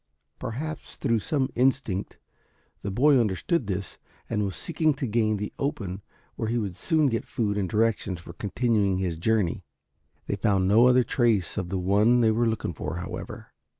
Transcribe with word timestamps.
Perhaps 0.39 0.95
through 0.95 1.19
some 1.19 1.51
instinct, 1.53 2.17
the 2.79 2.89
boy 2.89 3.19
understood 3.19 3.67
this 3.67 3.99
and 4.27 4.43
was 4.43 4.55
seeking 4.55 4.95
to 4.95 5.05
gain 5.05 5.37
the 5.37 5.53
open 5.59 6.01
where 6.37 6.49
he 6.49 6.57
would 6.57 6.75
soon 6.75 7.05
get 7.05 7.23
food 7.27 7.55
and 7.55 7.69
directions 7.69 8.19
for 8.19 8.33
continuing 8.33 8.97
his 8.97 9.19
journey. 9.19 9.63
They 10.25 10.37
found 10.37 10.67
no 10.67 10.87
other 10.87 11.03
trace 11.03 11.55
of 11.55 11.69
the 11.69 11.77
one 11.77 12.21
they 12.21 12.31
were 12.31 12.47
looking 12.47 12.73
for, 12.73 12.95
however. 12.95 13.51